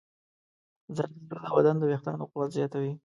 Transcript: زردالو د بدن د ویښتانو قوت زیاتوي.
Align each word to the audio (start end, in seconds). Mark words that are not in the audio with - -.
زردالو 0.95 1.45
د 1.51 1.53
بدن 1.55 1.75
د 1.77 1.83
ویښتانو 1.89 2.29
قوت 2.31 2.49
زیاتوي. 2.57 2.93